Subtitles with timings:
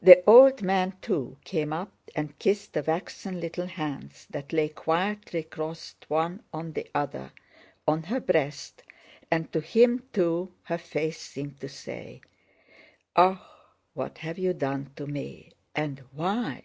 [0.00, 5.42] The old man too came up and kissed the waxen little hands that lay quietly
[5.42, 7.32] crossed one on the other
[7.86, 8.82] on her breast,
[9.30, 12.22] and to him, too, her face seemed to say:
[13.14, 13.46] "Ah,
[13.92, 16.62] what have you done to me, and why?"